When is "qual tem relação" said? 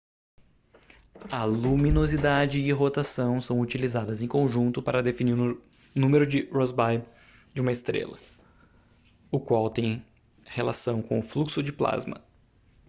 9.39-11.03